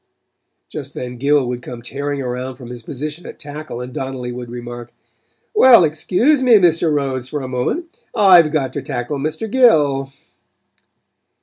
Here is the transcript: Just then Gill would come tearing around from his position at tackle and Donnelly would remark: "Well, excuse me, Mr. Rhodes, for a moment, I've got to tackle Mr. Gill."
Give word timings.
Just 0.67 0.95
then 0.95 1.17
Gill 1.17 1.47
would 1.47 1.61
come 1.61 1.83
tearing 1.83 2.23
around 2.23 2.55
from 2.55 2.69
his 2.71 2.81
position 2.81 3.27
at 3.27 3.37
tackle 3.37 3.81
and 3.81 3.93
Donnelly 3.93 4.31
would 4.31 4.49
remark: 4.49 4.91
"Well, 5.53 5.83
excuse 5.83 6.41
me, 6.41 6.53
Mr. 6.55 6.91
Rhodes, 6.91 7.29
for 7.29 7.43
a 7.43 7.47
moment, 7.47 7.99
I've 8.15 8.51
got 8.51 8.73
to 8.73 8.81
tackle 8.81 9.19
Mr. 9.19 9.47
Gill." 9.47 10.11